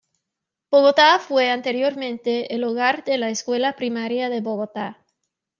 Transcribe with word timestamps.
Bogotá 0.71 1.19
fue 1.19 1.51
anteriormente 1.51 2.55
el 2.55 2.63
hogar 2.63 3.03
de 3.03 3.19
la 3.19 3.29
Escuela 3.29 3.73
Primaria 3.75 4.29
de 4.29 4.41
Bogotá. 4.41 5.05